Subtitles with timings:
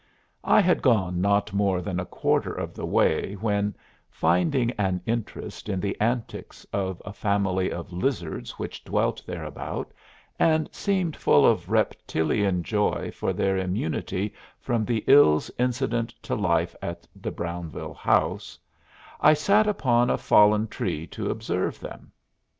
[0.43, 3.75] I had gone not more than a quarter of the way when,
[4.09, 9.93] finding an interest in the antics of a family of lizards which dwelt thereabout
[10.39, 16.75] and seemed full of reptilian joy for their immunity from the ills incident to life
[16.81, 18.57] at the Brownville House,
[19.19, 22.11] I sat upon a fallen tree to observe them.